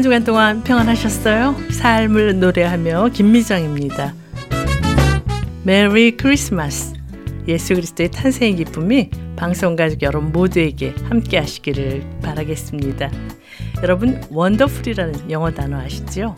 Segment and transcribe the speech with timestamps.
[0.00, 1.54] 한 주간 동안 평안하셨어요?
[1.72, 4.14] 삶을 노래하며 김미정입니다.
[5.62, 6.94] Merry Christmas
[7.46, 13.10] 예수 그리스도의 탄생의 기쁨이 방송 가족 여러분 모두에게 함께 하시기를 바라겠습니다.
[13.82, 16.34] 여러분 wonderful이라는 영어 단어 아시죠?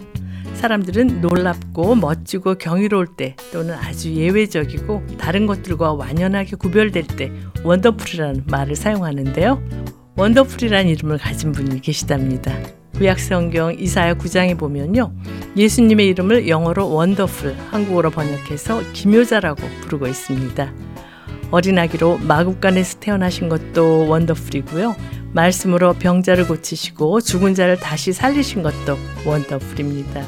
[0.55, 7.31] 사람들은 놀랍고 멋지고 경이로울 때 또는 아주 예외적이고 다른 것들과 완연하게 구별될 때
[7.63, 9.63] wonderful이라는 말을 사용하는데요.
[10.17, 12.82] 원더풀이라는 이름을 가진 분이 계시답니다.
[12.95, 15.13] 구약성경 이사야 9장에 보면요.
[15.57, 20.73] 예수님의 이름을 영어로 원더풀, 한국어로 번역해서 기묘자라고 부르고 있습니다.
[21.51, 24.97] 어린아기로 마국간에서 태어나신 것도 원더풀이고요.
[25.33, 30.25] 말씀으로 병자를 고치시고 죽은 자를 다시 살리신 것도 원더풀입니다.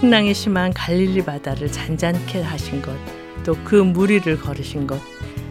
[0.00, 2.92] 풍랑이 심한 갈릴리 바다를 잔잔케 하신 것,
[3.44, 5.00] 또 그 무리를 걸으신 것,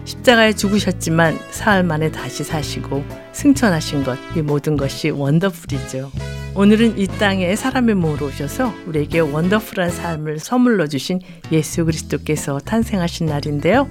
[0.05, 6.11] 십자가에 죽으셨지만 사흘 만에 다시 사시고 승천하신 것, 이 모든 것이 원더풀이죠.
[6.55, 11.19] 오늘은 이 땅에 사람의 몸으로 오셔서 우리에게 원더풀한 삶을 선물로 주신
[11.51, 13.89] 예수 그리스도께서 탄생하신 날인데요.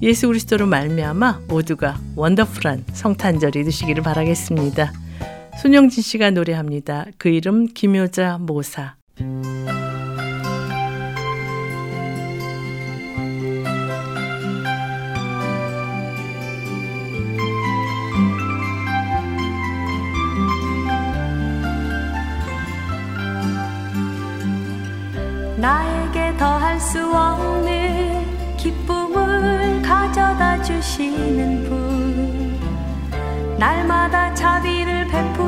[0.00, 4.92] 예수 그리스도로 말미암아 모두가 원더풀한 성탄절이 되시기를 바라겠습니다.
[5.60, 7.04] 손영진 씨가 노래합니다.
[7.18, 8.94] 그 이름 김효자 모사.
[25.60, 32.58] 나에게 더할 수 없는 기쁨을 가져다 주시는 분.
[33.58, 35.39] 날마다 자비를 베푸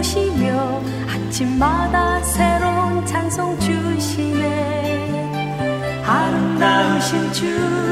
[0.00, 5.22] 베푸시며 아침마다 새로운 찬송 주시네.
[6.06, 7.90] 아름다우신 주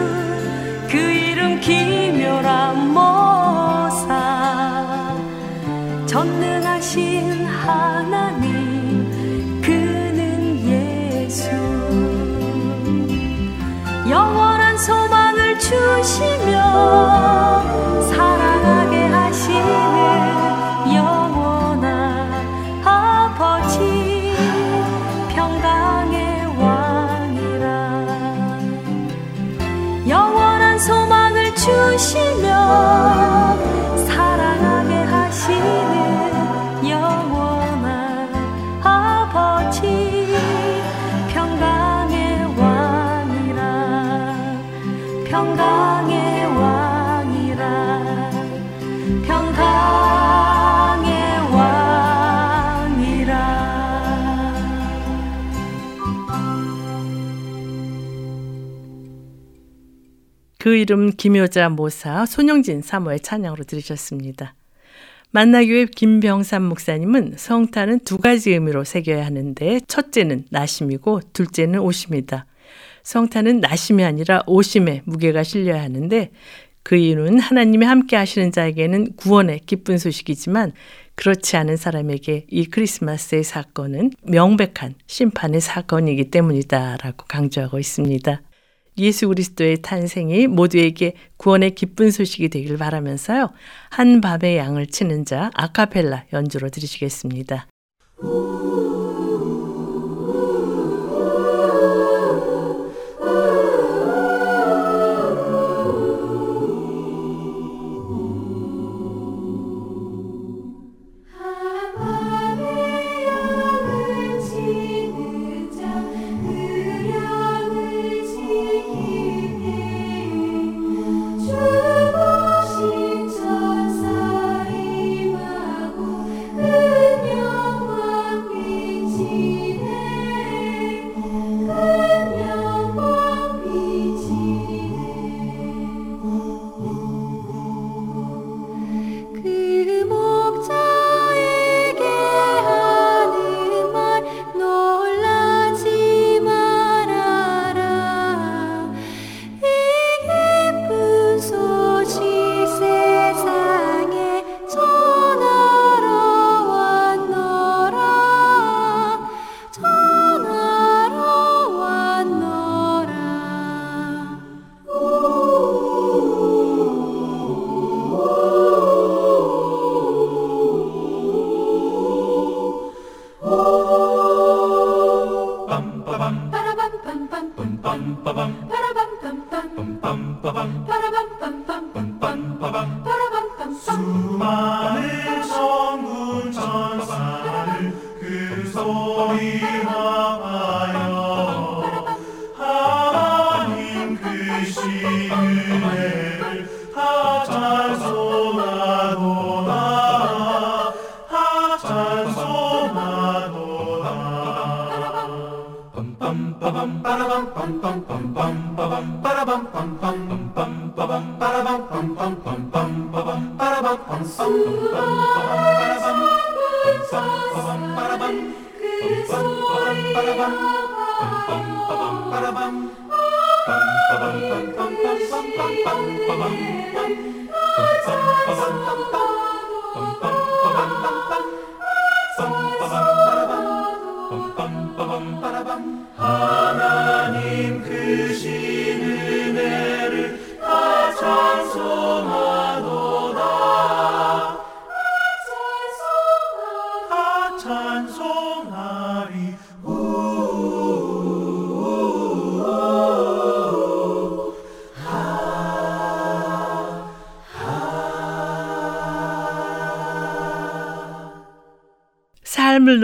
[0.90, 4.16] 그 이름 기묘라 모사.
[6.06, 11.50] 전능하신 하나님 그는 예수.
[14.08, 17.17] 영원한 소망을 주시며
[60.68, 64.54] 그 이름 김효자 모사 손영진 사모의 찬양으로 들으셨습니다.
[65.30, 72.44] 만나교회 김병삼 목사님은 성탄은 두 가지 의미로 새겨야 하는데 첫째는 나심이고 둘째는 오심이다.
[73.08, 76.30] 성탄은 나심이 아니라 오심에 무게가 실려야 하는데
[76.82, 80.72] 그 이유는 하나님이 함께 하시는 자에게는 구원의 기쁜 소식이지만
[81.14, 88.42] 그렇지 않은 사람에게 이 크리스마스의 사건은 명백한 심판의 사건이기 때문이다라고 강조하고 있습니다.
[88.98, 93.52] 예수 그리스도의 탄생이 모두에게 구원의 기쁜 소식이 되길 바라면서요.
[93.88, 97.68] 한 밤의 양을 치는 자 아카펠라 연주로 들으시겠습니다.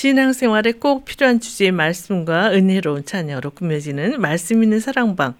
[0.00, 5.34] 신앙생활에 꼭 필요한 주제의 말씀과 은혜로운 찬양으로 꾸며지는 말씀 있는 사랑방.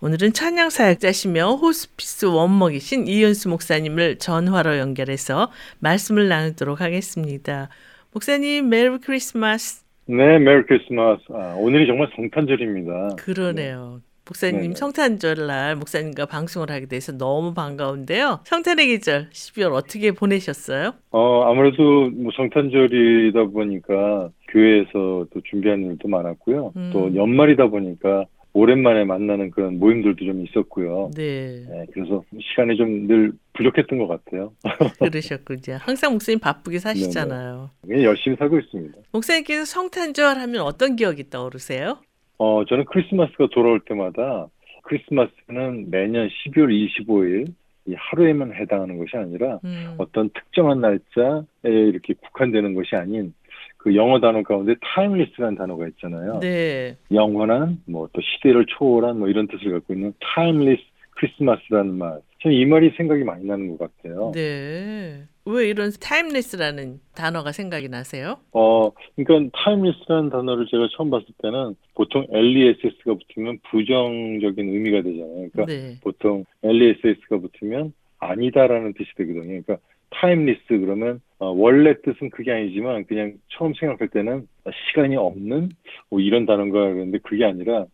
[0.00, 7.68] 오늘은 찬양 사역자시며 호스피스 원목이신 이은수 목사님을 전화로 연결해서 말씀을 나누도록 하겠습니다.
[8.14, 9.84] 목사님 Merry Christmas.
[10.06, 11.20] 네, Merry Christmas.
[11.34, 13.16] 아, 오늘이 정말 성탄절입니다.
[13.18, 14.00] 그러네요.
[14.26, 14.74] 목사님 네네.
[14.74, 18.40] 성탄절 날 목사님과 방송을 하게 돼서 너무 반가운데요.
[18.44, 20.94] 성탄의 계절 12월 어떻게 보내셨어요?
[21.10, 26.72] 어, 아무래도 뭐 성탄절이다 보니까 교회에서 또 준비하는 일도 많았고요.
[26.76, 26.90] 음.
[26.92, 31.10] 또 연말이다 보니까 오랜만에 만나는 그런 모임들도 좀 있었고요.
[31.14, 34.52] 네, 네, 그래서 시간이 좀 늘 부족했던 것 같아요.
[34.98, 35.78] 그러셨군요.
[35.80, 37.70] 항상 목사님 바쁘게 사시잖아요.
[37.86, 38.98] 그냥 열심히 살고 있습니다.
[39.12, 41.98] 목사님께서 성탄절 하면 어떤 기억이 떠오르세요?
[42.38, 44.46] 어, 저는 크리스마스가 돌아올 때마다
[44.84, 47.52] 크리스마스는 매년 12월 25일
[47.88, 53.32] 이 하루에만 해당하는 것이 아니라 음, 어떤 특정한 날짜에 이렇게 국한되는 것이 아닌
[53.76, 56.40] 그 영어 단어 가운데 timeless라는 단어가 있잖아요.
[56.40, 62.20] 네, 영원한 뭐 또 시대를 초월한 뭐 이런 뜻을 갖고 있는 timeless Christmas라는 말.
[62.46, 64.30] 저는 이 말이 생각이 많이 나는 것 같아요.
[64.32, 65.24] 네.
[65.44, 68.36] 왜 이런 timeless라는 단어가 생각이 나세요?
[68.52, 75.48] 어, 그러니까 timeless라는 단어를 제가 처음 봤을 때는 보통 LESS가 붙으면 부정적인 의미가 되잖아요.
[75.52, 79.62] 그러니까 네, 보통 LESS가 붙으면 아니다라는 뜻이 되거든요.
[79.62, 79.78] 그러니까
[80.10, 84.46] timeless 그러면 어, 원래 뜻은 그게 아니지만 그냥 처음 생각할 때는
[84.88, 85.70] 시간이 없는
[86.10, 87.86] 뭐 이런 단어인가 그랬는데 그게 아니라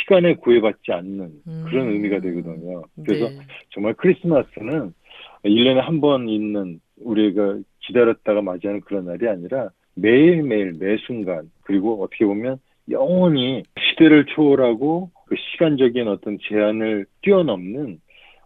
[0.00, 1.30] 시간에 구애받지 않는
[1.68, 1.92] 그런 음.
[1.92, 2.82] 의미가 되거든요.
[3.04, 3.38] 그래서 네.
[3.70, 4.92] 정말 크리스마스는
[5.44, 12.24] 1년에 한 번 있는 우리가 기다렸다가 맞이하는 그런 날이 아니라 매일매일 매 순간 그리고 어떻게
[12.24, 12.58] 보면
[12.90, 18.00] 영원히 시대를 초월하고 그 시간적인 어떤 제한을 뛰어넘는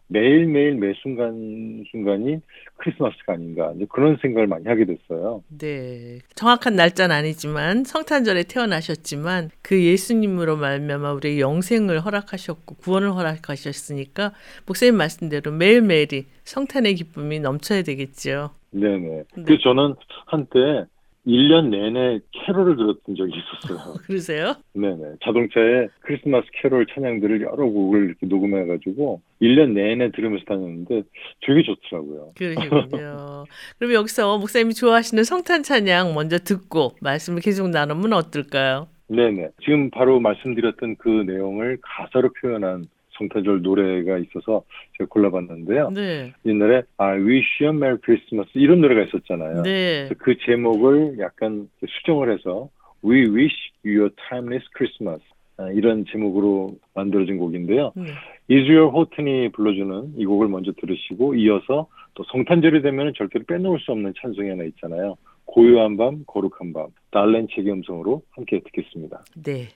[0.08, 2.40] 매일매일 매 순간 순간이
[2.76, 5.42] 크리스마스가 아닌가 이제 그런 생각을 많이 하게 됐어요.
[5.48, 6.18] 네.
[6.34, 14.32] 정확한 날짜는 아니지만 성탄절에 태어나셨지만 그 예수님으로 말미암아 우리 영생을 허락하셨고 구원을 허락하셨으니까
[14.66, 18.50] 목사님 말씀대로 매일매일이 성탄의 기쁨이 넘쳐야 되겠죠.
[18.70, 19.24] 네네.
[19.36, 19.42] 네.
[19.44, 19.94] 그래서 저는
[20.26, 20.84] 한때
[21.26, 23.94] 1년 내내 캐롤을 들었던 적이 있었어요.
[24.06, 24.54] 그러세요?
[24.74, 25.16] 네네.
[25.24, 31.02] 자동차에 크리스마스 캐롤 찬양들을 여러 곡을 이렇게 녹음해가지고 1년 내내 들으면서 다녔는데
[31.46, 32.32] 되게 좋더라고요.
[32.36, 33.44] 그러시군요.
[33.78, 38.88] 그럼 여기서 목사님이 좋아하시는 성탄 찬양 먼저 듣고 말씀을 계속 나누면 어떨까요?
[39.08, 39.48] 네네.
[39.62, 42.86] 지금 바로 말씀드렸던 그 내용을 가사로 표현한
[43.18, 44.62] 성탄절 노래가 있어서
[44.96, 45.90] 제가 골라봤는데요.
[45.90, 46.32] 네.
[46.44, 49.62] 옛날에 I Wish You a Merry Christmas 이런 노래가 있었잖아요.
[49.62, 50.08] 네.
[50.18, 52.68] 그 제목을 약간 수정을 해서
[53.04, 55.22] We Wish You a Timeless Christmas
[55.56, 57.92] 아, 이런 제목으로 만들어진 곡인데요.
[57.94, 58.04] 네.
[58.48, 64.14] 이즈얼 호튼이 불러주는 이 곡을 먼저 들으시고 이어서 또 성탄절이 되면 절대로 빼놓을 수 없는
[64.20, 65.16] 찬송이 하나 있잖아요.
[65.44, 69.24] 고요한 밤, 거룩한 밤, 달렌 책의 음성으로 함께 듣겠습니다.
[69.44, 69.68] 네.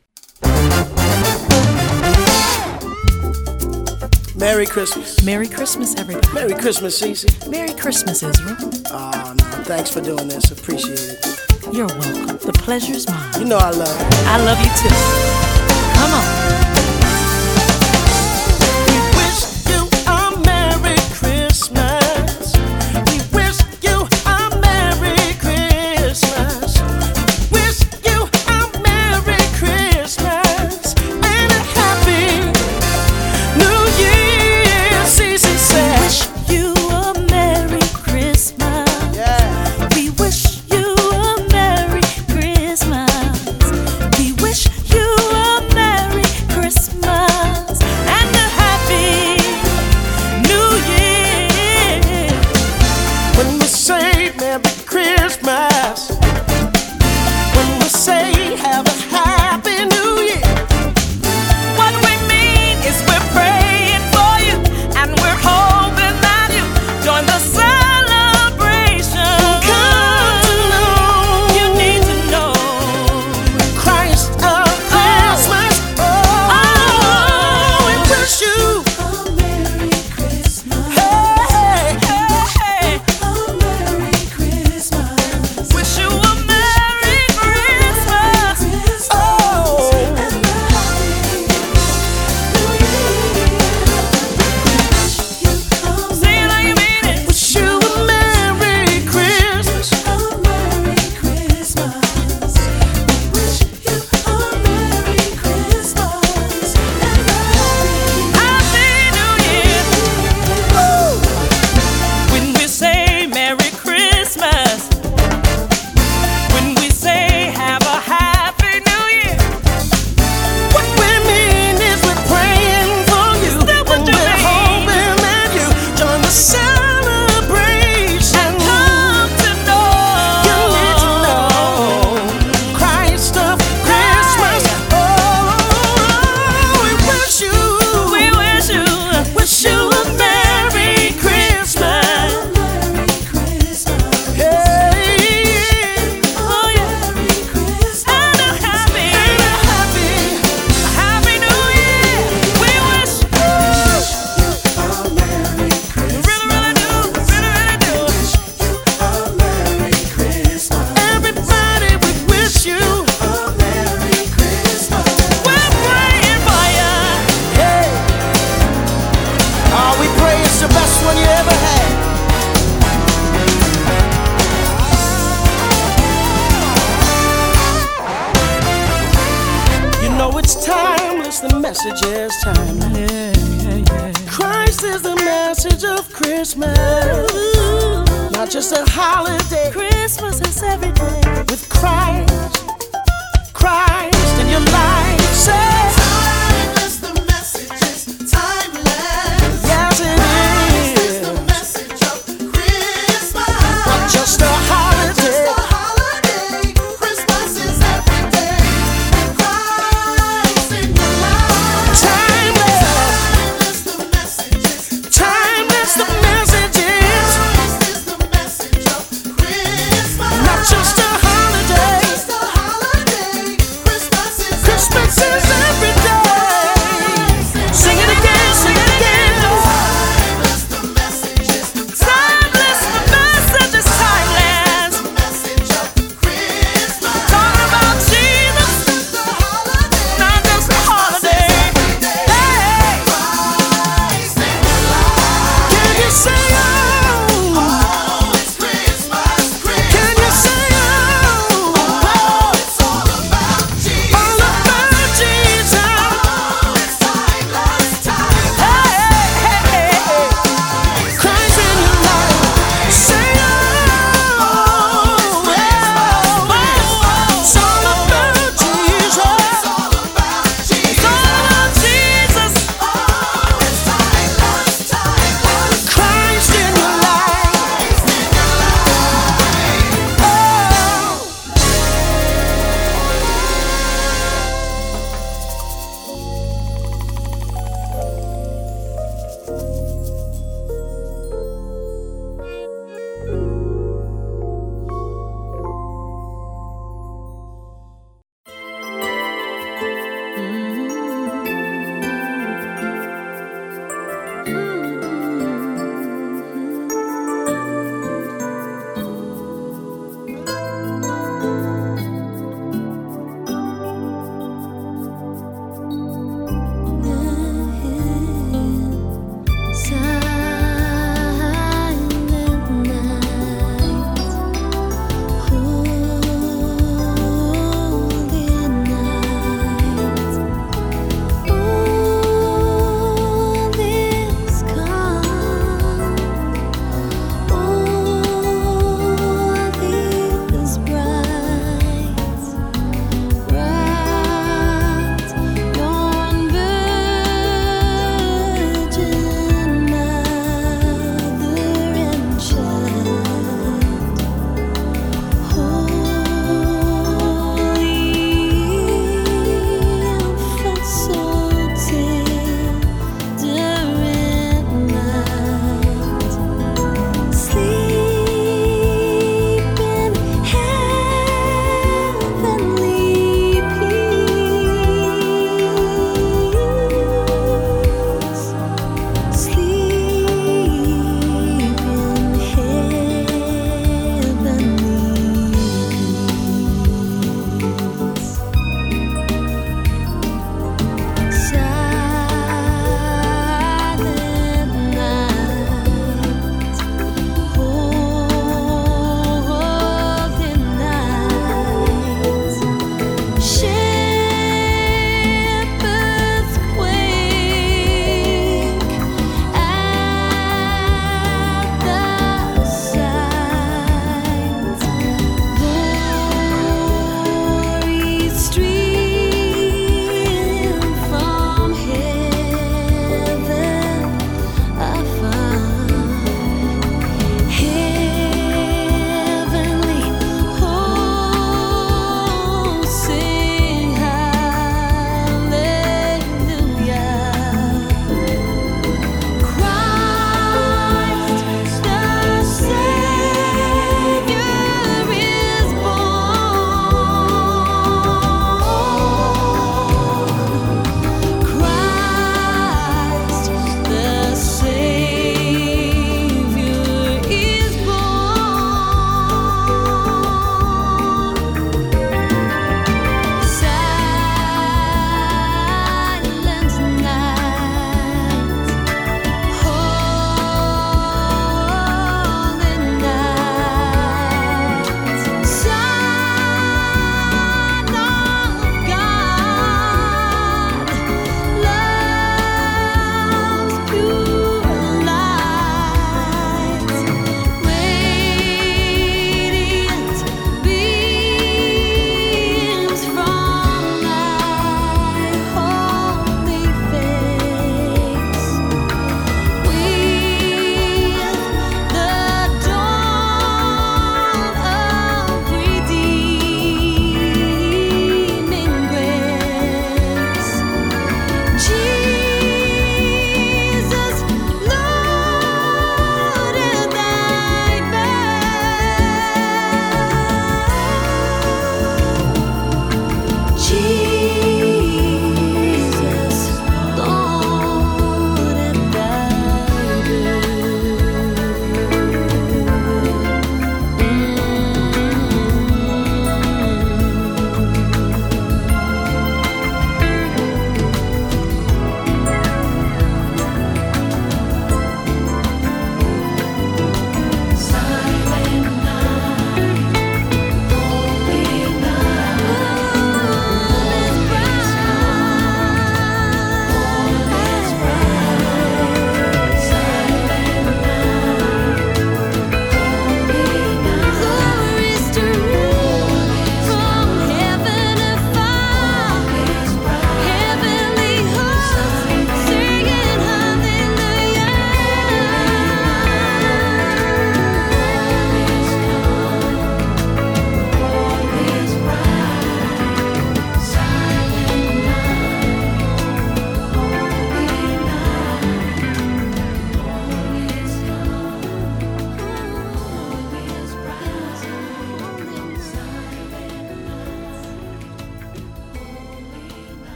[4.38, 5.24] Merry Christmas.
[5.24, 6.32] Merry Christmas, everybody.
[6.32, 7.50] Merry Christmas, Cece.
[7.50, 8.56] Merry Christmas, Israel.
[8.86, 9.44] Oh, no.
[9.64, 10.52] Thanks for doing this.
[10.52, 11.74] Appreciate it.
[11.74, 12.38] You're welcome.
[12.38, 13.40] The pleasure's mine.
[13.40, 14.06] You know I love you.
[14.28, 14.94] I love you too.
[15.98, 16.77] Come on.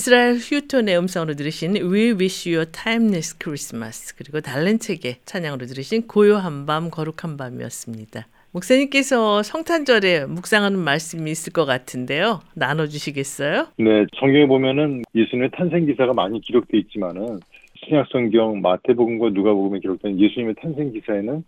[0.00, 6.64] 이스라엘 휴톤의 음성으로 들으신 We Wish You a Timeless Christmas 그리고 달렌책의 찬양으로 들으신 고요한
[6.64, 8.26] 밤 거룩한 밤이었습니다.
[8.52, 12.40] 목사님께서 성탄절에 묵상하는 말씀이 있을 것 같은데요.
[12.54, 13.66] 나눠주시겠어요?
[13.76, 17.38] 네, 성경에 보면은 예수님의 탄생 기사가 많이 기록돼 있지만은
[17.84, 21.44] 신약 성경 마태복음과 누가복음에 기록된 예수님의 탄생 기사에는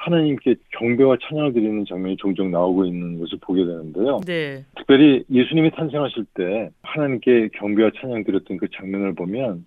[0.00, 4.20] 하나님께 경배와 찬양을 드리는 장면이 종종 나오고 있는 것을 보게 되는데요.
[4.26, 4.64] 네.
[4.76, 9.66] 특별히 예수님이 탄생하실 때 하나님께 경배와 찬양 드렸던 그 장면을 보면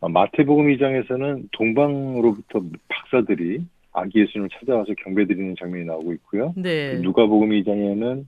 [0.00, 6.52] 어, 마태복음 2장에서는 동방으로부터 박사들이 아기 예수님을 찾아와서 경배 드리는 장면이 나오고 있고요.
[6.56, 6.98] 네.
[6.98, 8.26] 누가복음 2장에는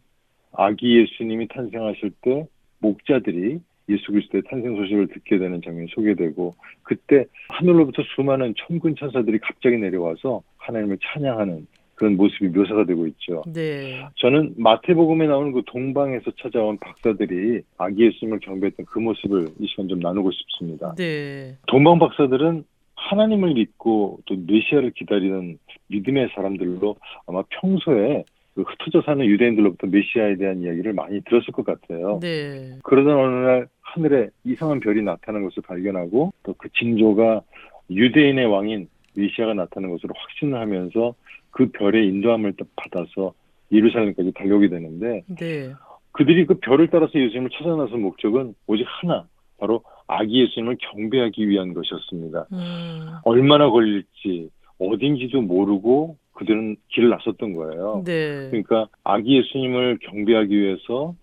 [0.52, 2.46] 아기 예수님이 탄생하실 때
[2.78, 9.76] 목자들이 예수 그리스도의 탄생 소식을 듣게 되는 장면이 소개되고 그때 하늘로부터 수많은 천군 천사들이 갑자기
[9.76, 13.42] 내려와서 하나님을 찬양하는 그런 모습이 묘사가 되고 있죠.
[13.46, 14.04] 네.
[14.16, 20.00] 저는 마태복음에 나오는 그 동방에서 찾아온 박사들이 아기 예수님을 경배했던 그 모습을 이 시간 좀
[20.00, 20.94] 나누고 싶습니다.
[20.96, 21.56] 네.
[21.68, 22.64] 동방 박사들은
[22.94, 30.62] 하나님을 믿고 또 메시아를 기다리는 믿음의 사람들로 아마 평소에 그 흩어져 사는 유대인들로부터 메시아에 대한
[30.62, 32.18] 이야기를 많이 들었을 것 같아요.
[32.20, 32.78] 네.
[32.82, 37.42] 그러던 어느 날 하늘에 이상한 별이 나타나는 것을 발견하고 또 그 징조가
[37.90, 41.14] 유대인의 왕인 메시아가 나타나는 것으로 확신을 하면서
[41.50, 43.34] 그 별의 인도함을 받아서
[43.70, 45.72] 예루살렘까지 달려오게 되는데 네.
[46.12, 49.26] 그들이 그 별을 따라서 예수님을 찾아 나선 목적은 오직 하나
[49.58, 52.46] 바로 아기 예수님을 경배하기 위한 것이었습니다.
[52.52, 53.06] 음.
[53.24, 58.02] 얼마나 걸릴지 어딘지도 모르고 그들은 길을 나섰던 거예요.
[58.04, 58.48] 네.
[58.50, 61.14] 그러니까 아기 예수님을 경배하기 위해서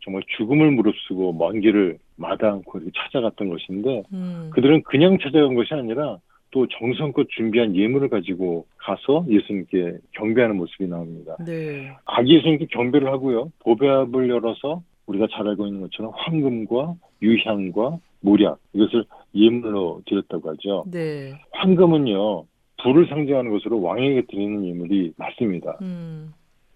[0.00, 4.50] 정말 죽음을 무릅쓰고 먼 길을 마다 않고 이렇게 찾아갔던 것인데 음.
[4.52, 6.18] 그들은 그냥 찾아간 것이 아니라
[6.50, 11.36] 또 정성껏 준비한 예물을 가지고 가서 예수님께 경배하는 모습이 나옵니다.
[11.44, 11.94] 네.
[12.06, 13.52] 아기 예수님께 경배를 하고요.
[13.60, 19.04] 보배압을 열어서 우리가 잘 알고 있는 것처럼 황금과 유향과 모략 이것을
[19.34, 20.84] 예물로 드렸다고 하죠.
[20.90, 21.34] 네.
[21.52, 22.44] 황금은요
[22.82, 25.78] 불을 상징하는 것으로 왕에게 드리는 예물이 맞습니다.
[25.82, 26.32] 음.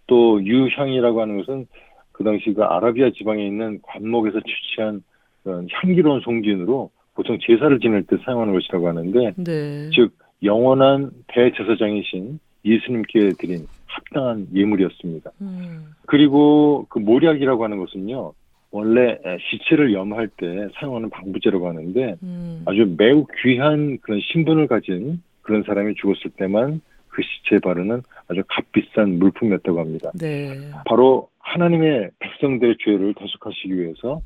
[0.06, 1.66] 또 유향이라고 하는 것은
[2.12, 5.02] 그 당시 그 아라비아 지방에 있는 관목에서 취취한
[5.42, 9.90] 그런 향기로운 송진으로 보통 제사를 지낼 때 사용하는 것이라고 하는데 네.
[9.94, 10.12] 즉
[10.42, 15.30] 영원한 대제사장이신 예수님께 드린 합당한 예물이었습니다.
[15.40, 15.92] 음.
[16.06, 18.32] 그리고 그 모략이라고 하는 것은요
[18.70, 19.18] 원래
[19.50, 22.62] 시체를 염할 때 사용하는 방부제라고 하는데 음.
[22.64, 29.18] 아주 매우 귀한 그런 신분을 가진 그런 사람이 죽었을 때만 그 시체에 바르는 아주 값비싼
[29.18, 30.10] 물품이었다고 합니다.
[30.18, 30.70] 네.
[30.86, 34.22] 바로 하나님의 백성들의 죄를 대속하시기 위해서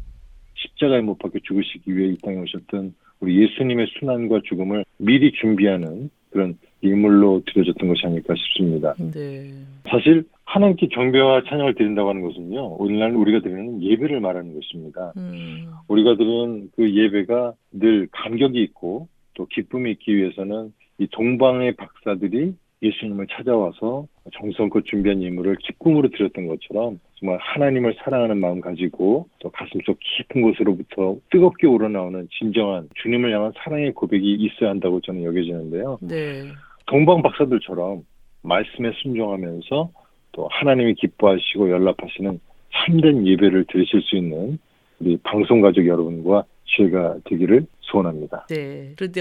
[0.55, 6.59] 십자가에 못 박혀 죽으시기 위해 이 땅에 오셨던 우리 예수님의 순환과 죽음을 미리 준비하는 그런
[6.83, 8.95] 예물로 드려졌던 것이 아닐까 싶습니다.
[8.99, 9.51] 네.
[9.89, 15.13] 사실 하나님께 경배와 찬양을 드린다고 하는 것은요, 오늘날 우리가 드리는 예배를 말하는 것입니다.
[15.17, 15.67] 음.
[15.89, 23.27] 우리가 드리는 그 예배가 늘 감격이 있고 또 기쁨이 있기 위해서는 이 동방의 박사들이 예수님을
[23.31, 30.43] 찾아와서 정성껏 준비한 예물을 기쁨으로 드렸던 것처럼 정말 하나님을 사랑하는 마음 가지고 또 가슴속 깊은
[30.43, 35.99] 곳으로부터 뜨겁게 우러나오는 진정한 주님을 향한 사랑의 고백이 있어야 한다고 저는 여겨지는데요.
[36.03, 36.45] 네.
[36.87, 38.05] 동방 박사들처럼
[38.43, 39.91] 말씀에 순종하면서
[40.33, 42.39] 또 하나님이 기뻐하시고 연락하시는
[42.73, 44.59] 참된 예배를 드리실 수 있는
[45.01, 48.47] 우리 방송 가족 여러분과 지혜가 되기를 소원합니다.
[48.51, 48.93] 네.
[48.97, 49.21] 그런데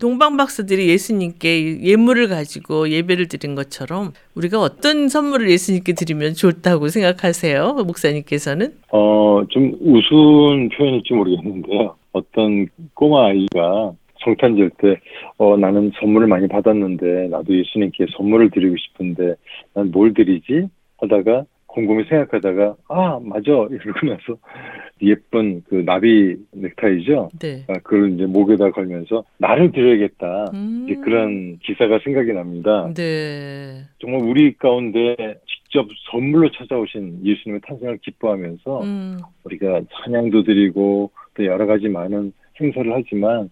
[0.00, 7.72] 동방 박사들이 예수님께 예물을 가지고 예배를 드린 것처럼 우리가 어떤 선물을 예수님께 드리면 좋다고 생각하세요?
[7.86, 8.74] 목사님께서는?
[8.92, 11.96] 어, 좀 우스운 표현일지 모르겠는데요.
[12.12, 13.92] 어떤 꼬마 아이가
[14.24, 15.00] 성탄절 때,
[15.36, 19.34] 어, 나는 선물을 많이 받았는데, 나도 예수님께 선물을 드리고 싶은데,
[19.74, 20.68] 난 뭘 드리지?
[20.98, 23.50] 하다가, 곰곰이 생각하다가, 아, 맞아.
[23.50, 24.38] 이러고 나서,
[25.02, 27.30] 예쁜 그 나비 넥타이죠?
[27.40, 27.64] 네.
[27.68, 30.52] 아, 그걸 이제 목에다 걸면서, 나를 드려야겠다.
[30.54, 30.86] 음.
[30.86, 32.92] 이제 그런 기사가 생각이 납니다.
[32.94, 33.82] 네.
[33.98, 39.18] 정말 우리 가운데 직접 선물로 찾아오신 예수님의 탄생을 기뻐하면서, 음.
[39.42, 43.50] 우리가 찬양도 드리고 또 여러 가지 많은 행사를 하지만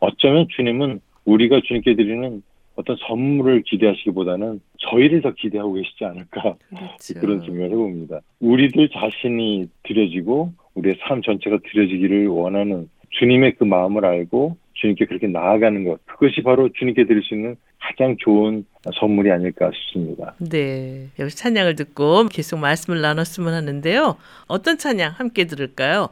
[0.00, 2.42] 어쩌면 주님은 우리가 주님께 드리는
[2.76, 7.20] 어떤 선물을 기대하시기보다는 저희를 더 기대하고 계시지 않을까 그렇죠.
[7.20, 8.20] 그런 생각을 해봅니다.
[8.40, 15.84] 우리들 자신이 드려지고 우리의 삶 전체가 드려지기를 원하는 주님의 그 마음을 알고 주님께 그렇게 나아가는
[15.84, 18.64] 것 그것이 바로 주님께 드릴 수 있는 가장 좋은
[18.98, 20.34] 선물이 아닐까 싶습니다.
[20.38, 21.08] 네.
[21.18, 24.16] 여기서 찬양을 듣고 계속 말씀을 나눴으면 하는데요.
[24.46, 26.08] 어떤 찬양 함께 들을까요?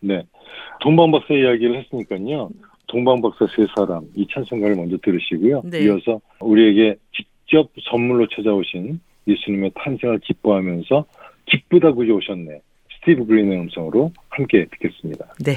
[0.00, 0.22] 네.
[0.80, 2.50] 동방박사 이야기를 했으니까요.
[2.88, 5.62] 동방박사 세 사람 이 찬송가를 먼저 들으시고요.
[5.64, 5.84] 네.
[5.84, 6.96] 이어서 우리에게
[7.52, 11.04] 직접 선물로 찾아오신 예수님의 탄생을 기뻐하면서
[11.44, 12.60] 기쁘다 구여오셨네.
[12.96, 15.34] 스티브 그린의 음성으로 함께 듣겠습니다.
[15.44, 15.56] 네.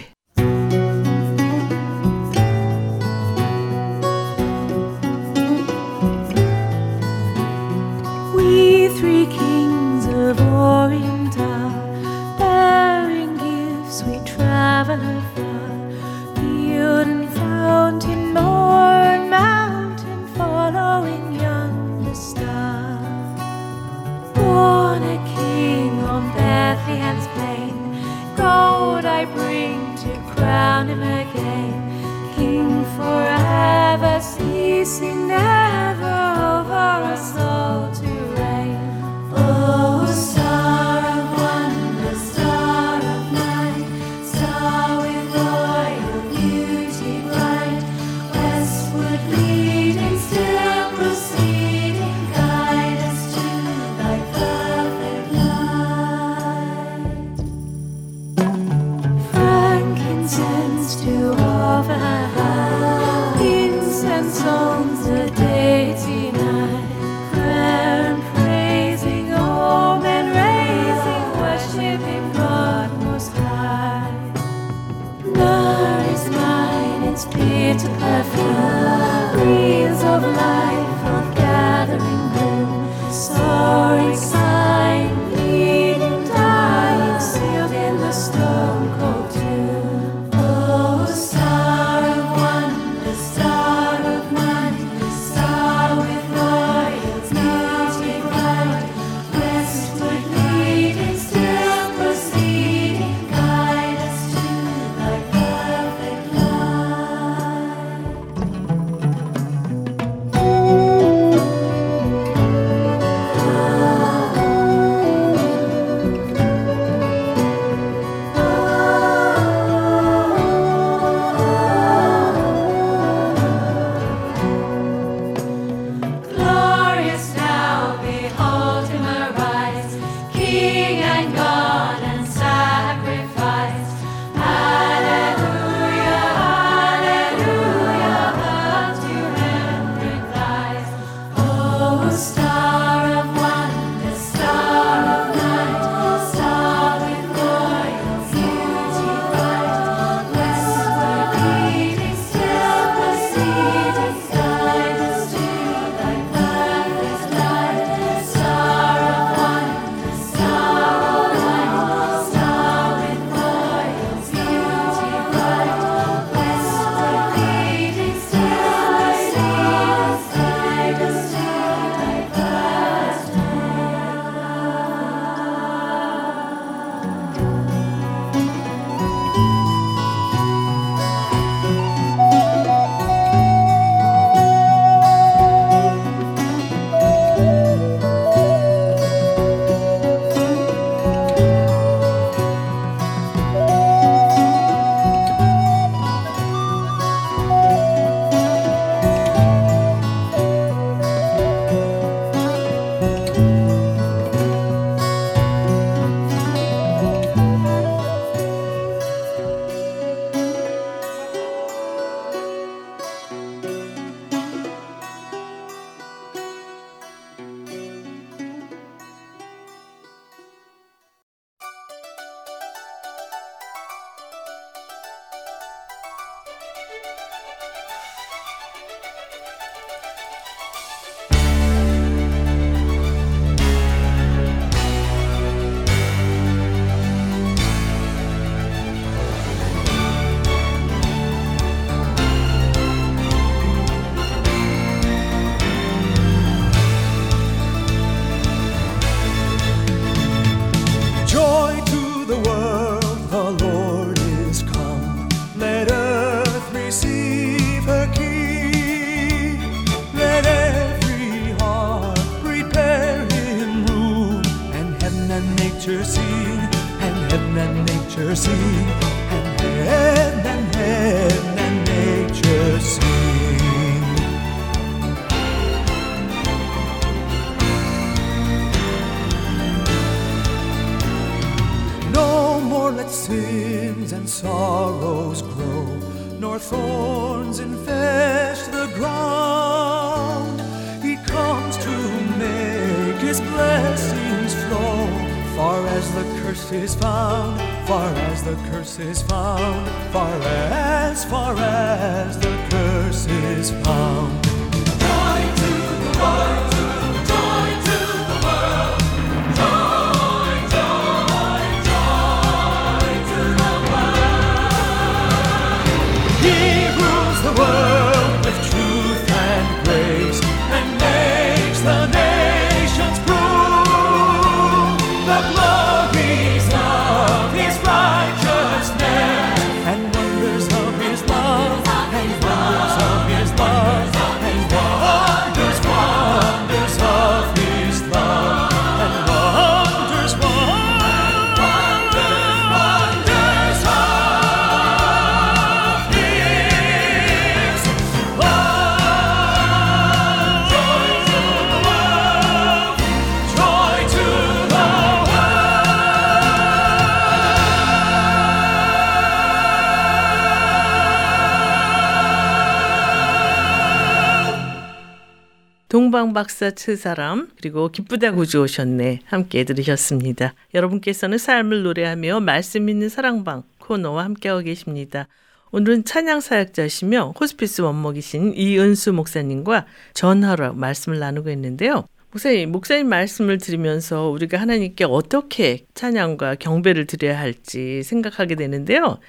[366.15, 370.53] 동방박사 칠사람 그리고 기쁘다 구주 오셨네 함께 들으셨습니다.
[370.73, 375.27] 여러분께서는 삶을 노래하며 말씀 있는 사랑방 코너와 함께하고 계십니다.
[375.71, 382.05] 오늘은 찬양 사역자시며 호스피스 원목이신 이은수 목사님과 전화로 말씀을 나누고 있는데요.
[382.31, 389.19] 목사님, 목사님 말씀을 들으면서 우리가 하나님께 어떻게 찬양과 경배를 드려야 할지 생각하게 되는데요.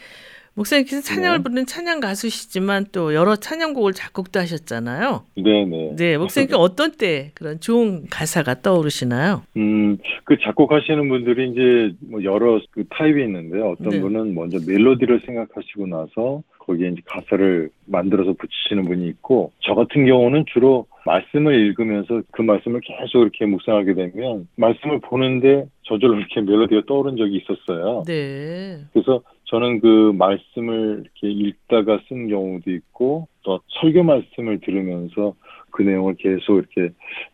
[0.57, 1.42] 목사님께서 찬양을 네.
[1.42, 5.25] 부르는 찬양 가수시지만 또 여러 찬양곡을 작곡도 하셨잖아요.
[5.37, 5.97] 네네.
[5.97, 9.42] 네, 목사님께 어떤 때 그런 좋은 가사가 떠오르시나요?
[9.57, 13.73] 음, 그 작곡하시는 분들이 이제 뭐 여러 그 타입이 있는데요.
[13.73, 14.01] 어떤 네.
[14.01, 20.47] 분은 먼저 멜로디를 생각하시고 나서 거기에 이제 가사를 만들어서 붙이시는 분이 있고, 저 같은 경우는
[20.53, 27.16] 주로 말씀을 읽으면서 그 말씀을 계속 이렇게 묵상하게 되면 말씀을 보는데 저절로 이렇게 멜로디가 떠오른
[27.16, 28.03] 적이 있었어요.
[28.05, 28.81] 네.
[28.92, 35.35] 그래서 저는 그 말씀을 이렇게 읽다가 쓴 경우도 있고 또 설교 말씀을 들으면서
[35.71, 36.93] 그 내용을 계속 이렇게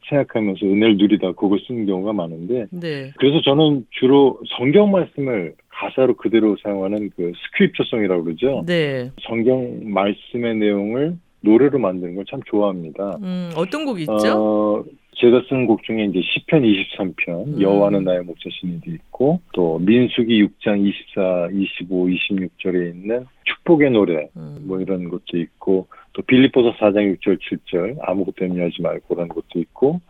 [0.09, 3.13] 생각하면서 은혜를 누리다 그걸 쓴 경우가 많은데 네.
[3.19, 8.65] 그래서 저는 주로 성경 말씀을 가사로 그대로 사용하는 그 스크립처송이라고 그러죠.
[8.67, 9.11] 네.
[9.23, 13.19] 성경 말씀의 내용을 노래로 만드는 걸 참 좋아합니다.
[13.23, 14.13] 음, 어떤 곡 있죠?
[14.15, 14.85] 어,
[15.17, 17.61] 제가 쓴 곡 중에 이제 시편 23편 음.
[17.61, 24.65] 여호와는 나의 목자신이도 있고 또 민수기 6장 24, 25, 26절에 있는 축복의 노래 음.
[24.67, 30.01] 뭐 이런 것도 있고 또 빌립보서 4장 6절 7절 아무것도 염려하지 말고라는 것도 있고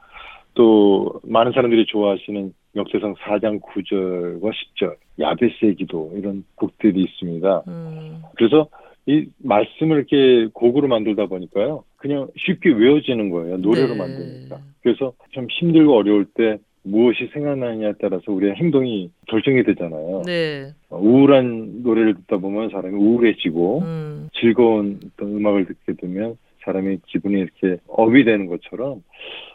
[0.55, 7.63] 또 많은 사람들이 좋아하시는 역대상 4장 9절과 10절 야베스의 기도 이런 곡들이 있습니다.
[7.69, 8.69] 음, 그래서
[9.07, 11.85] 이 말씀을 이렇게 곡으로 만들다 보니까요.
[12.03, 13.59] 그냥 쉽게 외워지는 거예요.
[13.59, 13.95] 노래로 네.
[13.95, 14.59] 만드니까.
[14.83, 20.23] 그래서 참 힘들고 어려울 때 무엇이 생각나느냐에 따라서 우리의 행동이 결정이 되잖아요.
[20.27, 20.73] 네.
[20.91, 27.41] 어, 우울한 노래를 듣다 보면 사람이 우울해지고 음, 즐거운 어떤 음악을 듣게 되면 사람의 기분이
[27.41, 29.05] 이렇게 업이 되는 것처럼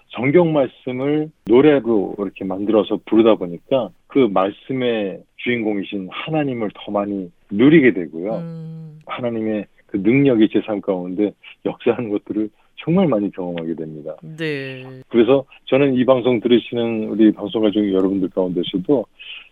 [0.07, 8.35] 성경 말씀을 노래로 이렇게 만들어서 부르다 보니까 그 말씀의 주인공이신 하나님을 더 많이 누리게 되고요.
[8.35, 11.31] 음, 하나님의 그 능력이 제 삶 가운데
[11.65, 12.49] 역사하는 것들을
[12.83, 14.15] 정말 많이 경험하게 됩니다.
[14.21, 14.83] 네.
[15.09, 19.05] 그래서 저는 이 방송 들으시는 우리 방송 가족 여러분들 가운데서도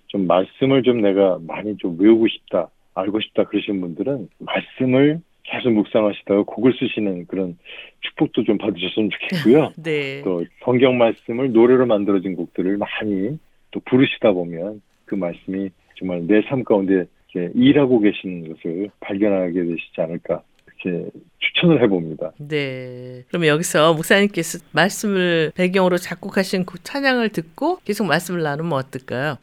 [0.08, 6.44] 좀 말씀을 좀 내가 많이 좀 외우고 싶다, 알고 싶다 그러시는 분들은 말씀을 계속 묵상하시다가
[6.44, 7.58] 곡을 쓰시는 그런
[8.02, 9.74] 축복도 좀 받으셨으면 좋겠고요.
[9.84, 10.22] 네.
[10.24, 13.38] 또 성경 말씀을 노래로 만들어진 곡들을 많이
[13.72, 17.06] 또 부르시다 보면 그 말씀이 정말 내 삶 가운데
[17.36, 20.42] 이렇게 일하고 계시는 것을 발견하게 되시지 않을까
[20.84, 21.10] 이렇게
[21.40, 22.32] 추천을 해봅니다.
[22.38, 23.24] 네.
[23.28, 29.38] 그러면 여기서 목사님께서 말씀을 배경으로 작곡하신 그 찬양을 듣고 계속 말씀을 나누면 어떨까요?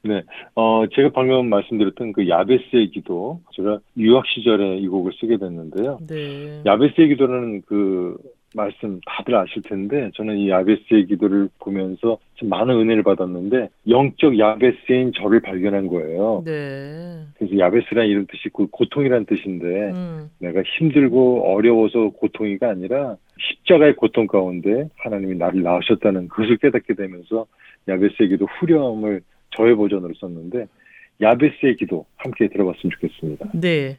[0.55, 5.99] 어, 제가 방금 말씀드렸던 그 야베스의 기도, 제가 유학 시절에 이 곡을 쓰게 됐는데요.
[6.09, 6.63] 네.
[6.67, 8.17] 야베스의 기도라는 그
[8.55, 15.13] 말씀 다들 아실 텐데, 저는 이 야베스의 기도를 보면서 참 많은 은혜를 받았는데, 영적 야베스인
[15.15, 16.43] 저를 발견한 거예요.
[16.45, 17.23] 네.
[17.37, 24.27] 그래서 야베스란 이런 뜻이 그 고통이란 뜻인데, 음, 내가 힘들고 어려워서 고통이가 아니라 십자가의 고통
[24.27, 27.47] 가운데 하나님이 나를 낳으셨다는 그것을 깨닫게 되면서
[27.89, 29.23] 야베스의 기도 후렴을
[29.57, 30.67] 저의 버전으로 썼는데
[31.21, 33.51] 야베스의 기도 함께 들어봤으면 좋겠습니다.
[33.55, 33.97] 네.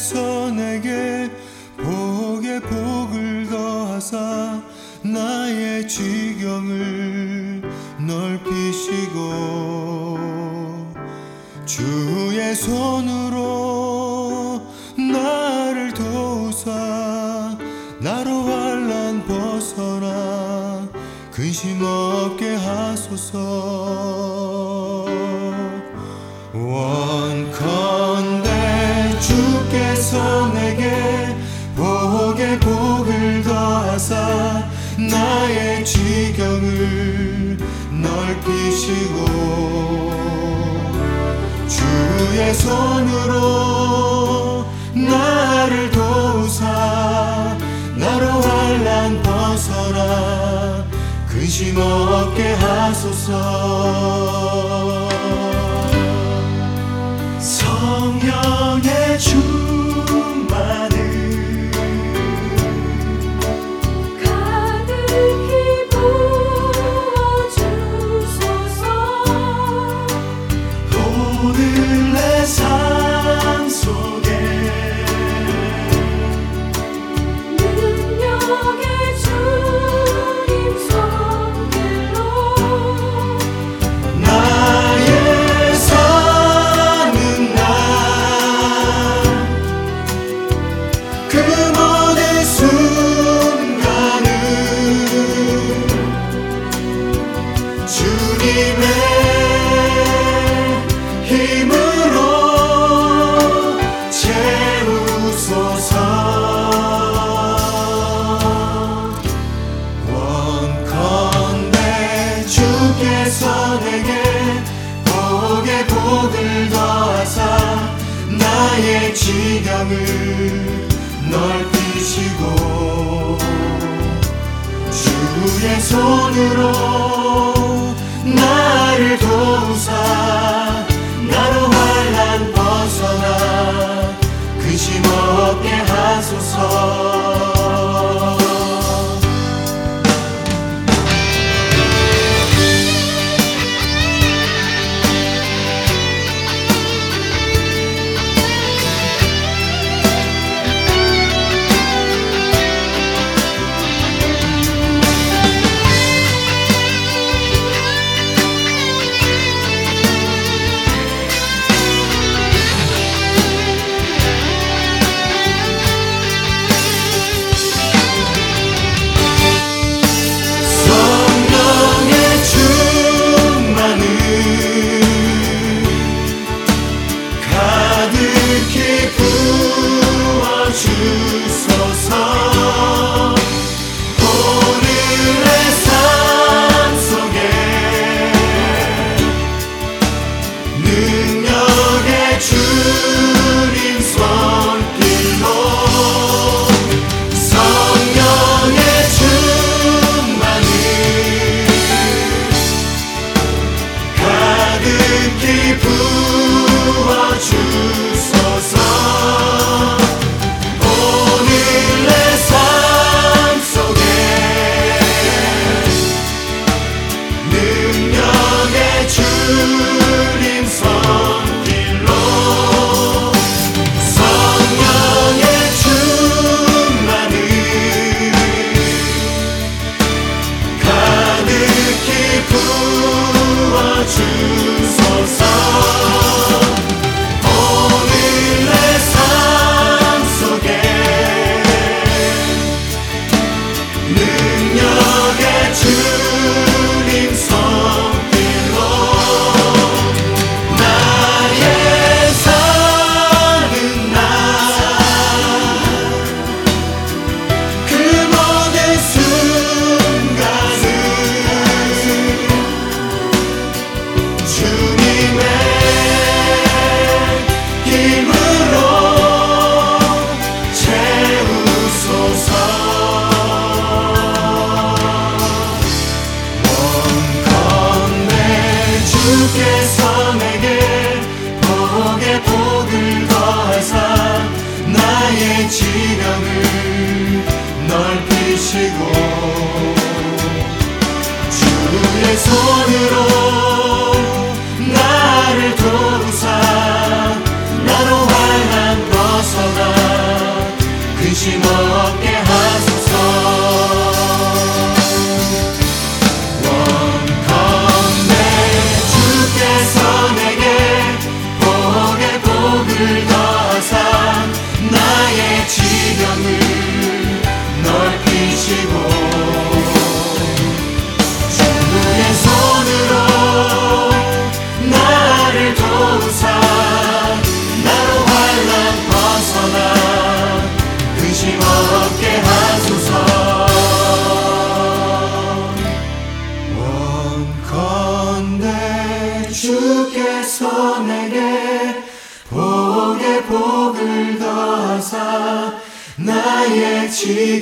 [0.00, 0.39] 서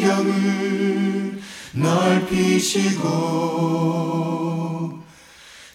[0.09, 1.39] 지경을
[1.75, 3.09] 넓히시고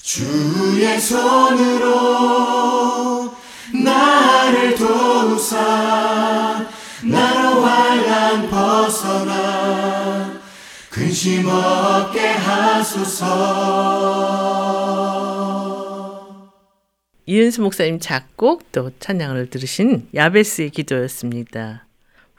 [0.01, 1.93] 주의 손으로
[3.83, 6.67] 나를 도우사
[7.03, 10.41] 나로 환란 벗어나
[10.89, 13.33] 근심 없게 하소서
[17.25, 21.82] 이은수 목사님 작곡 또 찬양을 들으신 야베스의 기도였습니다.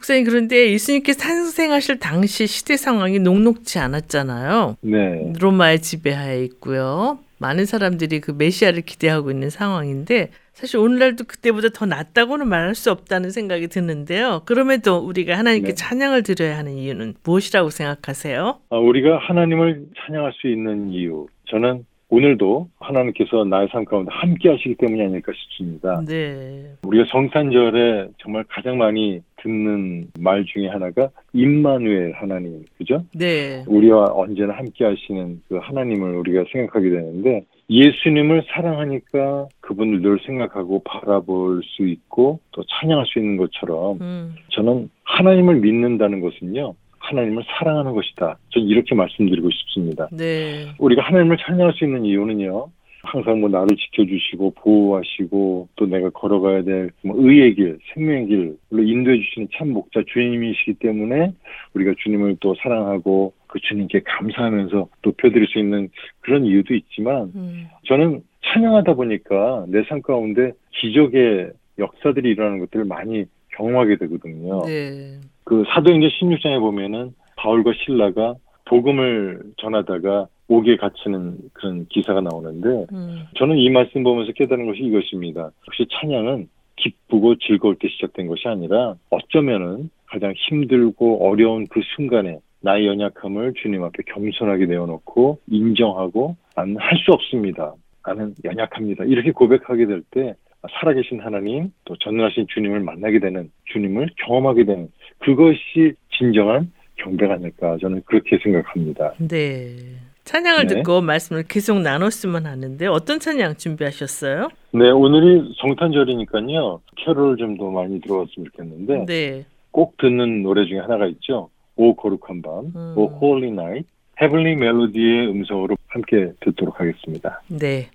[0.05, 4.77] 목사님 그런데 예수님께서 탄생하실 당시 시대 상황이 녹록지 않았잖아요.
[4.83, 5.33] 네.
[5.41, 7.19] 로마의 지배하에 있고요.
[7.39, 13.31] 많은 사람들이 그 메시아를 기대하고 있는 상황인데 사실 오늘날도 그때보다 더 낫다고는 말할 수 없다는
[13.31, 14.43] 생각이 드는데요.
[14.45, 15.75] 그럼에도 우리가 하나님께 네.
[15.75, 18.59] 찬양을 드려야 하는 이유는 무엇이라고 생각하세요?
[18.69, 24.77] 아, 우리가 하나님을 찬양할 수 있는 이유, 저는 오늘도 하나님께서 나의 삶 가운데 함께 하시기
[24.77, 26.03] 때문이 아닐까 싶습니다.
[26.07, 26.75] 네.
[26.85, 33.05] 우리가 성탄절에 정말 가장 많이 듣는 말 중에 하나가 임마누엘 하나님, 그죠?
[33.15, 33.63] 네.
[33.69, 41.63] 우리와 언제나 함께 하시는 그 하나님을 우리가 생각하게 되는데 예수님을 사랑하니까 그분을 늘 생각하고 바라볼
[41.65, 44.35] 수 있고 또 찬양할 수 있는 것처럼 음.
[44.51, 46.75] 저는 하나님을 믿는다는 것은요.
[46.99, 48.39] 하나님을 사랑하는 것이다.
[48.51, 50.09] 저는 이렇게 말씀드리고 싶습니다.
[50.11, 50.73] 네.
[50.79, 52.69] 우리가 하나님을 찬양할 수 있는 이유는요.
[53.05, 59.19] 항상 뭐 나를 지켜주시고 보호하시고 또 내가 걸어가야 될 뭐 의의 길, 생명의 길로 인도해
[59.19, 61.33] 주시는 참 목자 주님이시기 때문에
[61.75, 65.89] 우리가 주님을 또 사랑하고 그 주님께 감사하면서 높여드릴 수 있는
[66.21, 67.67] 그런 이유도 있지만 음.
[67.85, 73.25] 저는 찬양하다 보니까 내 삶 가운데 기적의 역사들이 일어나는 것들을 많이
[73.57, 74.63] 경험하게 되거든요.
[74.67, 75.21] 네.
[75.45, 78.35] 그 사도행전 16장에 보면은 바울과 신라가
[78.67, 83.25] 복음을 전하다가 옥에 갇히는 그런 기사가 나오는데 음.
[83.37, 85.51] 저는 이 말씀 보면서 깨달은 것이 이것입니다.
[85.69, 92.87] 역시 찬양은 기쁘고 즐거울 때 시작된 것이 아니라 어쩌면은 가장 힘들고 어려운 그 순간에 나의
[92.87, 97.75] 연약함을 주님 앞에 겸손하게 내어놓고 인정하고 나는 할 수 없습니다.
[98.07, 99.05] 나는 연약합니다.
[99.05, 100.35] 이렇게 고백하게 될 때
[100.81, 108.03] 살아계신 하나님 또 전능하신 주님을 만나게 되는 주님을 경험하게 되는 그것이 진정한 경배가 아닐까 저는
[108.07, 109.13] 그렇게 생각합니다.
[109.29, 109.77] 네.
[110.25, 110.75] 찬양을 네.
[110.77, 114.49] 듣고 말씀을 계속 나눴으면 하는데 어떤 찬양 준비하셨어요?
[114.73, 116.81] 네, 오늘이 성탄절이니까요.
[116.97, 119.45] 캐롤 좀 더 많이 들어왔으면 좋겠는데 네.
[119.71, 121.51] 꼭 듣는 노래 중에 하나가 있죠.
[121.77, 122.95] 오 거룩한 밤, 음.
[122.97, 123.87] O Holy Night,
[124.21, 127.43] Heavenly Melody의 음성으로 함께 듣도록 하겠습니다.
[127.49, 127.91] 네.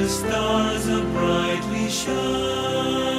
[0.00, 3.09] The stars are brightly shining.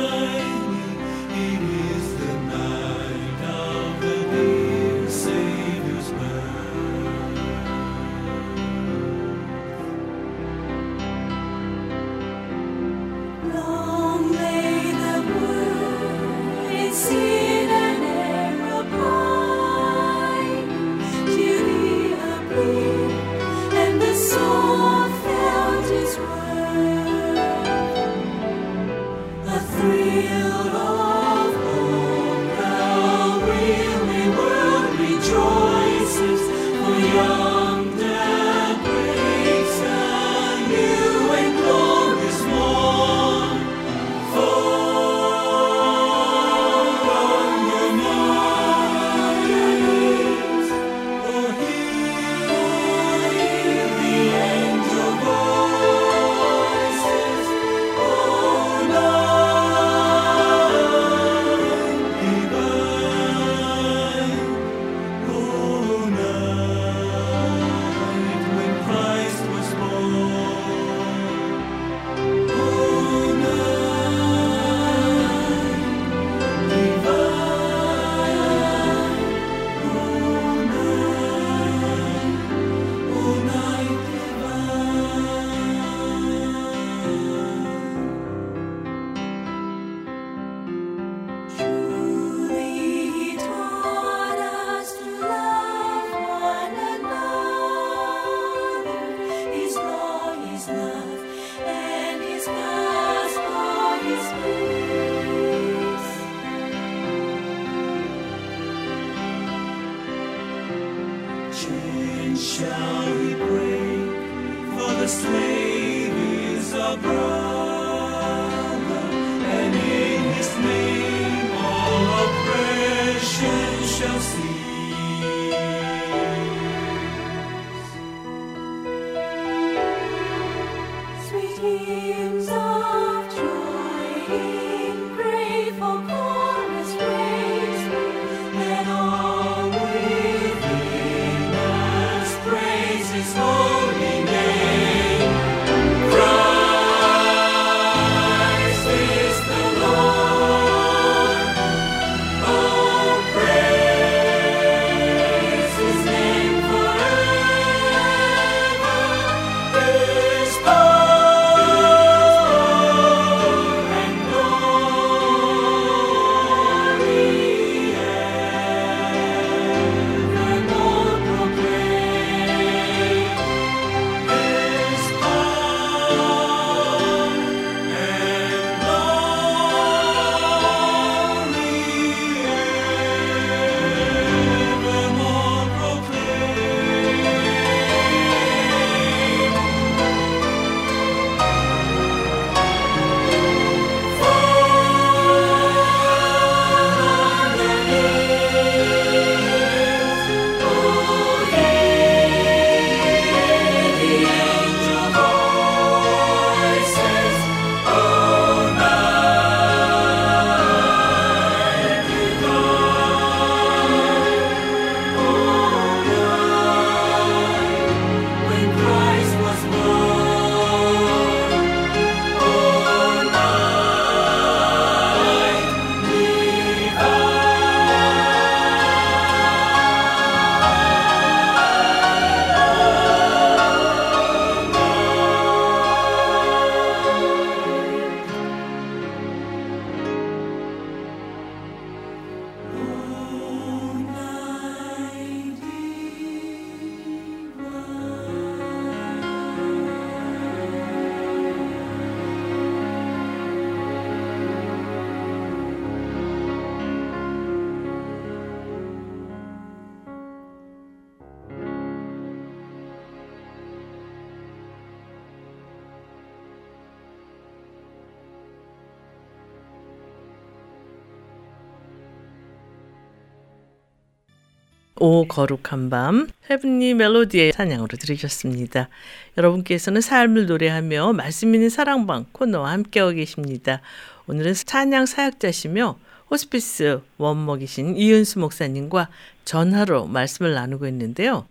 [275.04, 278.88] 오 거룩한 밤 헤븐리 멜로디의 찬양으로 들으셨습니다.
[279.36, 283.82] 여러분께서는 삶을 노래하며 말씀 있는 사랑방 코너와 함께하고 계십니다.
[284.28, 285.98] 오늘은 찬양 사역자시며
[286.30, 289.10] 호스피스 원목이신 이은수 목사님과
[289.44, 291.48] 전화로 말씀을 나누고 있는데요.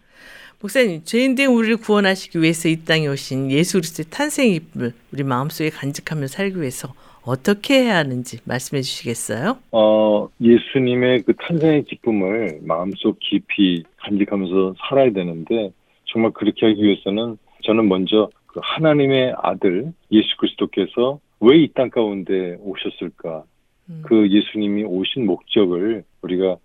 [0.61, 5.70] 목사님, 죄인 된 우리를 구원하시기 위해서 이 땅에 오신 예수 그리스도의 탄생의 기쁨을 우리 마음속에
[5.70, 6.94] 간직하며 살기 위해서
[7.25, 9.59] 어떻게 해야 하는지 말씀해 주시겠어요?
[9.73, 15.71] 어, 예수님의 그 탄생의 기쁨을 마음속 깊이 간직하면서 살아야 되는데
[16.07, 22.57] 정말 그렇게 하기 위해서는 저는 먼저 그 하나님의 아들 예수 그리스도께서 왜 이 땅 가운데
[22.61, 23.45] 오셨을까?
[23.91, 24.03] 음.
[24.05, 26.57] 그 예수님이 오신 목적을 우리가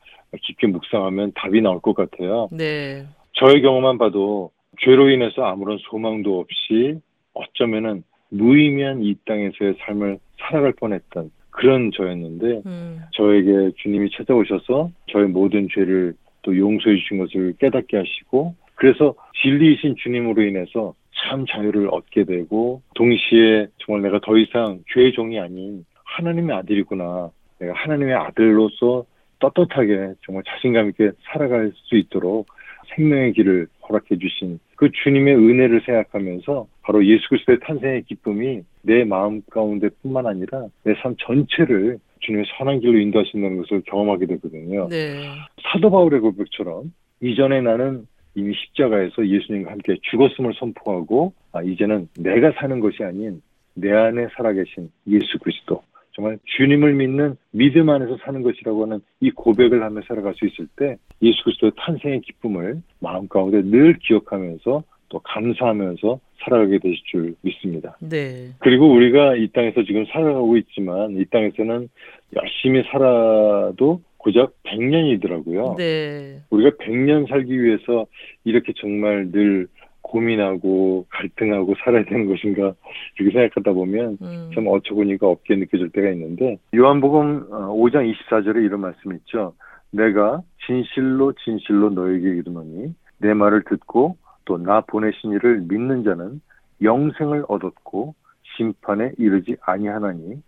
[0.42, 2.50] 깊게 묵상하면 답이 나올 것 같아요.
[2.52, 3.06] 네.
[3.34, 4.52] 저의 경우만 봐도
[4.82, 7.00] 죄로 인해서 아무런 소망도 없이
[7.34, 13.02] 어쩌면은 무의미한 이 땅에서의 삶을 살아갈 뻔했던 그런 저였는데 음.
[13.14, 20.44] 저에게 주님이 찾아오셔서 저의 모든 죄를 또 용서해 주신 것을 깨닫게 하시고 그래서 진리이신 주님으로
[20.44, 27.32] 인해서 참 자유를 얻게 되고 동시에 정말 내가 더 이상 죄의 종이 아닌 하나님의 아들이구나
[27.60, 29.06] 내가 하나님의 아들로서
[29.40, 32.48] 떳떳하게 정말 자신감 있게 살아갈 수 있도록
[32.96, 39.42] 생명의 길을 허락해 주신 그 주님의 은혜를 생각하면서 바로 예수 그리스도의 탄생의 기쁨이 내 마음
[39.50, 44.88] 가운데뿐만 아니라 내 삶 전체를 주님의 선한 길로 인도하신다는 것을 경험하게 되거든요.
[44.90, 45.24] 네.
[45.62, 52.80] 사도 바울의 고백처럼 이전에 나는 이미 십자가에서 예수님과 함께 죽었음을 선포하고 아, 이제는 내가 사는
[52.80, 53.42] 것이 아닌
[53.76, 55.82] 내 안에 살아계신 예수 그리스도
[56.16, 60.96] 정말 주님을 믿는 믿음 안에서 사는 것이라고 하는 이 고백을 하며 살아갈 수 있을 때
[61.22, 67.98] 예수 그리스도의 탄생의 기쁨을 마음 가운데 늘 기억하면서 또 감사하면서 살아가게 되실 줄 믿습니다.
[68.00, 68.50] 네.
[68.60, 71.90] 그리고 우리가 이 땅에서 지금 살아가고 있지만 이 땅에서는
[72.36, 75.78] 열심히 살아도 고작 100년이더라고요.
[75.78, 76.42] 네.
[76.50, 78.08] 우리가 100년 살기 위해서
[78.44, 79.68] 이렇게 정말 늘
[80.06, 82.74] 고민하고 갈등하고 살아야 되는 것인가
[83.18, 84.52] 이렇게 생각하다 보면 음.
[84.54, 89.54] 참 어처구니가 없게 느껴질 때가 있는데 요한복음 어, 5장 24절에 이런 말씀이 있죠.
[89.92, 96.40] 내가 진실로 진실로 너에게 이르노니 내 말을 듣고 또 나 보내신 이를 믿는 자는
[96.82, 98.14] 영생을 얻었고
[98.56, 100.42] 심판에 이르지 아니하나니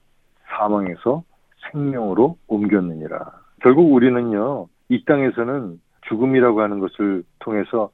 [0.47, 1.23] 사망에서
[1.71, 3.31] 생명으로 옮겼느니라.
[3.61, 7.89] 결국 우리는요, 이 땅에서는 죽음이라고 하는 것을 통해서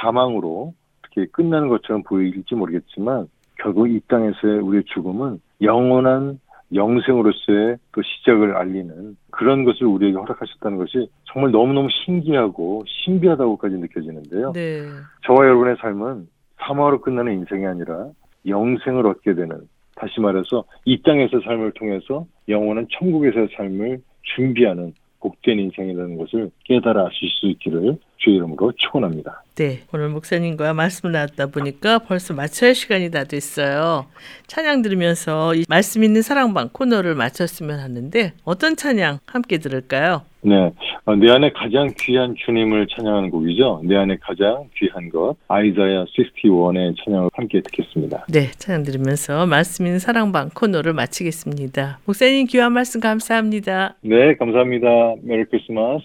[0.00, 0.74] 사망으로
[1.18, 6.38] 어떻게 끝나는 것처럼 보일지 모르겠지만 결국 이 땅에서의 우리의 죽음은 영원한
[6.72, 14.52] 영생으로서의 또 시작을 알리는 그런 것을 우리에게 허락하셨다는 것이 정말 너무너무 신기하고 신비하다고까지 느껴지는데요.
[14.52, 14.82] 네.
[15.26, 18.08] 저와 여러분의 삶은 사망으로 끝나는 인생이 아니라
[18.46, 19.60] 영생을 얻게 되는
[19.96, 24.00] 다시 말해서 이 땅에서 삶을 통해서 영원한 천국에서의 삶을
[24.36, 29.42] 준비하는 복된 인생이라는 것을 깨달아 아실 수 있기를 주의 이름으로 축원합니다.
[29.54, 29.80] 네.
[29.92, 34.06] 오늘 목사님과 말씀을 나눴다 보니까 벌써 마쳐야 시간이 다 됐어요.
[34.46, 40.22] 찬양 들으면서 이 말씀 있는 사랑방 코너를 마쳤으면 하는데 어떤 찬양 함께 들을까요?
[40.42, 40.70] 네,
[41.04, 43.82] 어, 내 안에 가장 귀한 주님을 찬양하는 곡이죠.
[43.84, 48.26] 내 안에 가장 귀한 것 아이자야 61의 찬양을 함께 듣겠습니다.
[48.28, 51.98] 네, 찬양 들으면서 말씀 있는 사랑방 코너를 마치겠습니다.
[52.04, 53.96] 목사님 귀한 말씀 감사합니다.
[54.02, 55.16] 네, 감사합니다.
[55.22, 56.04] 메리 크리스마스.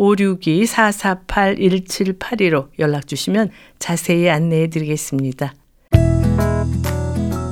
[0.00, 5.54] 562-448-1782로 연락 주시면 자세히 안내해 드리겠습니다.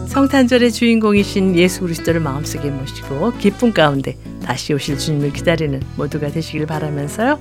[0.08, 7.38] 성탄절의 주인공이신 예수 그리스도를 마음속에 모시고 기쁨 가운데 다시 오실 주님을 기다리는 모두가 되시길 바라면서요.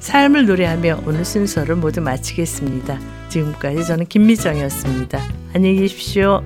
[0.00, 2.98] 삶을 노래하며 오늘 순서를 모두 마치겠습니다.
[3.30, 5.20] 지금까지 저는 김미정이었습니다.
[5.54, 6.42] 안녕히 계십시오.